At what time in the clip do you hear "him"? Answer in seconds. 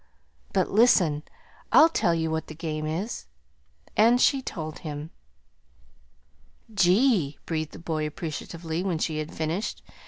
4.79-5.11